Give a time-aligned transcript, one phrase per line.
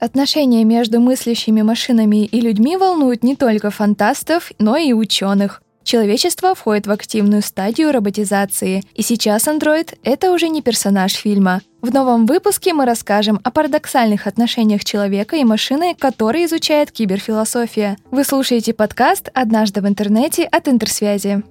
[0.00, 5.62] Отношения между мыслящими машинами и людьми волнуют не только фантастов, но и ученых.
[5.84, 11.60] Человечество входит в активную стадию роботизации, и сейчас андроид— это уже не персонаж фильма.
[11.82, 17.98] В новом выпуске мы расскажем о парадоксальных отношениях человека и машины, которые изучает киберфилософия.
[18.10, 21.42] Вы слушаете подкаст «Однажды в интернете» от Интерсвязи.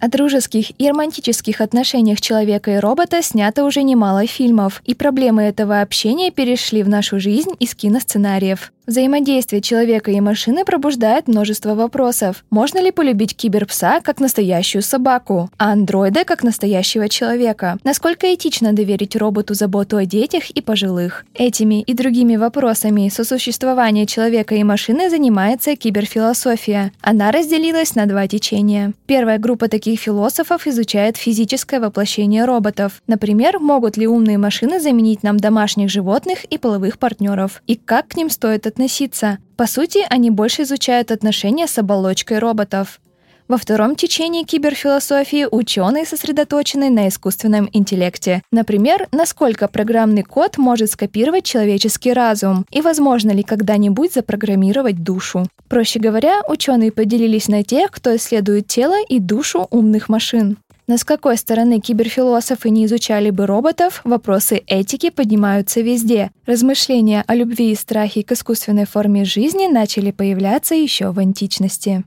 [0.00, 5.82] О дружеских и романтических отношениях человека и робота снято уже немало фильмов, и проблемы этого
[5.82, 8.72] общения перешли в нашу жизнь из киносценариев.
[8.90, 12.44] Взаимодействие человека и машины пробуждает множество вопросов.
[12.50, 17.78] Можно ли полюбить киберпса как настоящую собаку, а андроида как настоящего человека?
[17.84, 21.24] Насколько этично доверить роботу заботу о детях и пожилых?
[21.34, 26.90] Этими и другими вопросами сосуществования человека и машины занимается киберфилософия.
[27.00, 28.92] Она разделилась на два течения.
[29.06, 33.02] Первая группа таких философов изучает физическое воплощение роботов.
[33.06, 37.62] Например, могут ли умные машины заменить нам домашних животных и половых партнеров?
[37.68, 38.79] И как к ним стоит относиться?
[38.80, 39.38] Относиться.
[39.56, 42.98] По сути, они больше изучают отношения с оболочкой роботов.
[43.46, 48.42] Во втором течении киберфилософии ученые сосредоточены на искусственном интеллекте.
[48.50, 55.46] Например, насколько программный код может скопировать человеческий разум и возможно ли когда-нибудь запрограммировать душу.
[55.68, 60.56] Проще говоря, ученые поделились на тех, кто исследует тело и душу умных машин.
[60.90, 66.32] Но с какой стороны киберфилософы не изучали бы роботов, вопросы этики поднимаются везде.
[66.46, 72.02] Размышления о любви и страхе к искусственной форме жизни начали появляться еще в античности.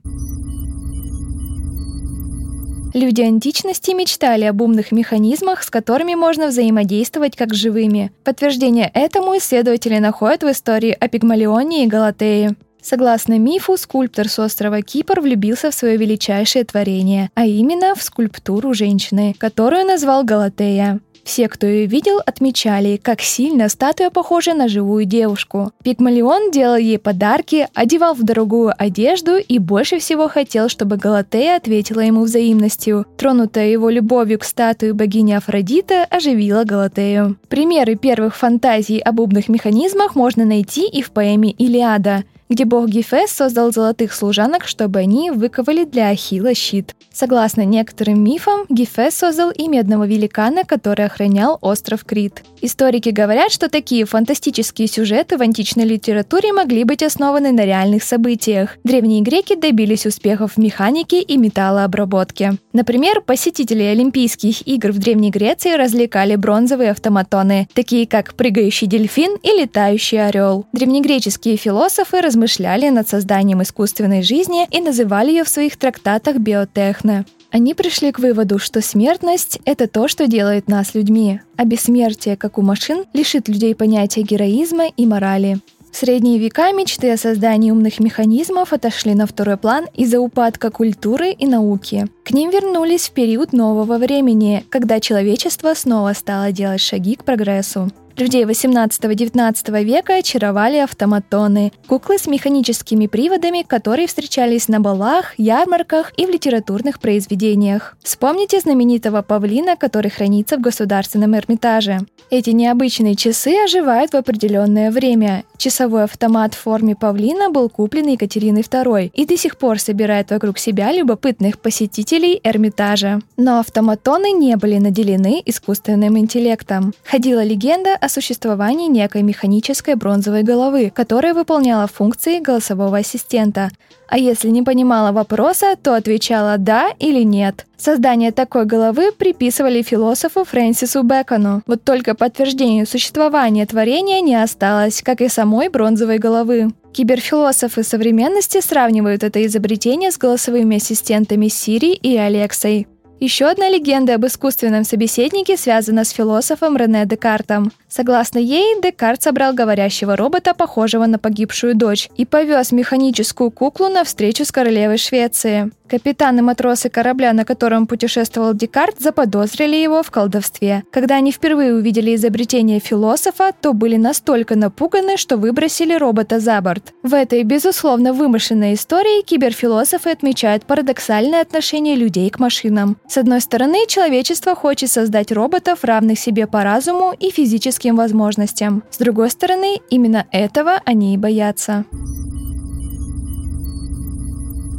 [2.93, 8.11] Люди античности мечтали об умных механизмах, с которыми можно взаимодействовать как живыми.
[8.25, 12.57] Подтверждение этому исследователи находят в истории о Пигмалионе и Галатее.
[12.83, 18.73] Согласно мифу, скульптор с острова Кипр влюбился в свое величайшее творение, а именно в скульптуру
[18.73, 20.99] женщины, которую назвал Галатея.
[21.23, 25.71] Все, кто ее видел, отмечали, как сильно статуя похожа на живую девушку.
[25.81, 32.01] Пигмалион делал ей подарки, одевал в дорогую одежду и больше всего хотел, чтобы Галатея ответила
[32.01, 33.05] ему взаимностью.
[33.17, 37.37] Тронутая его любовью к статуе богини Афродита оживила Галатею.
[37.47, 43.31] Примеры первых фантазий об умных механизмах можно найти и в поэме «Илиада», где бог Гефес
[43.31, 46.93] создал золотых служанок, чтобы они выковали для Ахилла щит.
[47.11, 52.43] Согласно некоторым мифам, Гефес создал и медного великана, который охранял остров Крит.
[52.61, 58.77] Историки говорят, что такие фантастические сюжеты в античной литературе могли быть основаны на реальных событиях.
[58.83, 62.53] Древние греки добились успехов в механике и металлообработке.
[62.71, 69.49] Например, посетители Олимпийских игр в Древней Греции развлекали бронзовые автоматоны, такие как прыгающий дельфин и
[69.59, 70.65] летающий орел.
[70.71, 72.42] Древнегреческие философы размышляли
[72.91, 77.25] над созданием искусственной жизни и называли ее в своих трактатах биотехно.
[77.51, 82.57] Они пришли к выводу, что смертность— это то, что делает нас людьми, а бессмертие, как
[82.57, 85.59] у машин, лишит людей понятия героизма и морали.
[85.93, 91.29] В средние века мечты о создании умных механизмов отошли на второй план из-за упадка культуры
[91.29, 92.07] и науки.
[92.23, 97.91] К ним вернулись в период нового времени, когда человечество снова стало делать шаги к прогрессу.
[98.15, 106.27] Людей 18-19 века очаровали автоматоны, куклы с механическими приводами, которые встречались на балах, ярмарках и
[106.27, 107.97] в литературных произведениях.
[108.03, 112.01] Вспомните знаменитого павлина, который хранится в Государственном Эрмитаже.
[112.29, 115.43] Эти необычные часы оживают в определенное время.
[115.57, 120.59] Часовой автомат в форме павлина был куплен Екатериной II и до сих пор собирает вокруг
[120.59, 123.21] себя любопытных посетителей Эрмитажа.
[123.37, 126.93] Но автоматоны не были наделены искусственным интеллектом.
[127.03, 133.71] Ходила легенда о существовании некой механической бронзовой головы, которая выполняла функции голосового ассистента.
[134.09, 137.65] А если не понимала вопроса, то отвечала «да» или «нет».
[137.77, 141.63] Создание такой головы приписывали философу Фрэнсису Бэкону.
[141.65, 146.73] Вот только подтверждению существования творения не осталось, как и самой бронзовой головы.
[146.91, 152.87] Киберфилософы современности сравнивают это изобретение с голосовыми ассистентами Siri и Алексой.
[153.19, 157.71] Еще одна легенда об искусственном собеседнике связана с философом Рене Декартом.
[157.87, 164.03] Согласно ей, Декарт собрал говорящего робота, похожего на погибшую дочь, и повез механическую куклу на
[164.03, 165.71] встречу с королевой Швеции.
[165.87, 170.83] Капитан и матросы корабля, на котором путешествовал Декарт, заподозрили его в колдовстве.
[170.91, 176.93] Когда они впервые увидели изобретение философа, то были настолько напуганы, что выбросили робота за борт.
[177.03, 182.97] В этой, безусловно, вымышленной истории киберфилософы отмечают парадоксальное отношение людей к машинам.
[183.07, 188.83] С одной стороны, человечество хочет создать роботов, равных себе по разуму и физически физическим возможностям.
[188.89, 191.85] С другой стороны, именно этого они и боятся.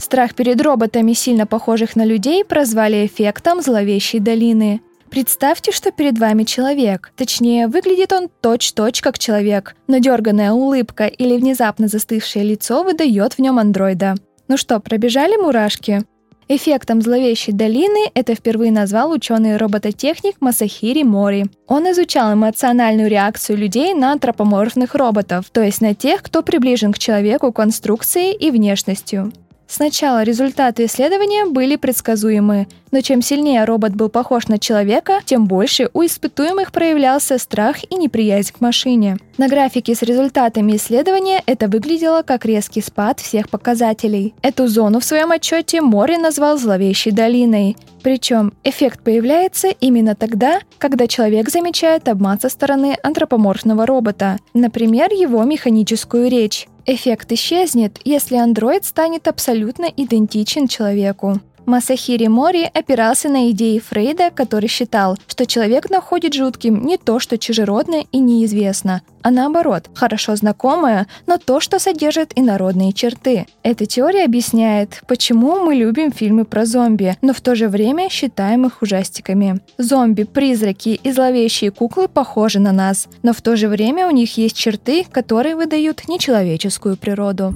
[0.00, 4.80] Страх перед роботами, сильно похожих на людей, прозвали эффектом зловещей долины.
[5.10, 7.12] Представьте, что перед вами человек.
[7.16, 13.38] Точнее, выглядит он точь-точь как человек, но дерганная улыбка или внезапно застывшее лицо выдает в
[13.38, 14.14] нем андроида.
[14.48, 16.04] Ну что, пробежали мурашки?
[16.46, 21.46] Эффектом зловещей долины это впервые назвал ученый-робототехник Масахири Мори.
[21.66, 26.98] Он изучал эмоциональную реакцию людей на антропоморфных роботов, то есть на тех, кто приближен к
[26.98, 29.32] человеку конструкцией и внешностью.
[29.66, 35.90] Сначала результаты исследования были предсказуемы, но чем сильнее робот был похож на человека, тем больше
[35.94, 39.16] у испытуемых проявлялся страх и неприязнь к машине.
[39.36, 44.34] На графике с результатами исследования это выглядело как резкий спад всех показателей.
[44.42, 47.76] Эту зону в своем отчете Мори назвал зловещей долиной.
[48.02, 55.42] Причем эффект появляется именно тогда, когда человек замечает обман со стороны антропоморфного робота, например, его
[55.42, 56.68] механическую речь.
[56.86, 61.40] Эффект исчезнет, если андроид станет абсолютно идентичен человеку.
[61.66, 67.38] Масахири Мори опирался на идеи Фрейда, который считал, что человек находит жутким не то, что
[67.38, 73.46] чужеродное и неизвестно, а наоборот, хорошо знакомое, но то, что содержит инородные черты.
[73.62, 78.66] Эта теория объясняет, почему мы любим фильмы про зомби, но в то же время считаем
[78.66, 79.60] их ужастиками.
[79.78, 84.36] Зомби, призраки и зловещие куклы похожи на нас, но в то же время у них
[84.36, 87.54] есть черты, которые выдают нечеловеческую природу.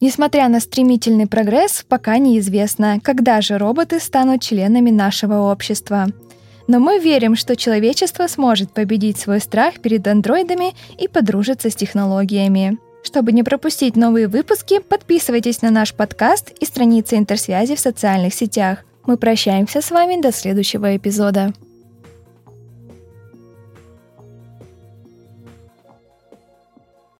[0.00, 6.08] Несмотря на стремительный прогресс, пока неизвестно, когда же роботы станут членами нашего общества.
[6.66, 12.78] Но мы верим, что человечество сможет победить свой страх перед андроидами и подружиться с технологиями.
[13.02, 18.78] Чтобы не пропустить новые выпуски, подписывайтесь на наш подкаст и страницы интерсвязи в социальных сетях.
[19.06, 21.52] Мы прощаемся с вами до следующего эпизода.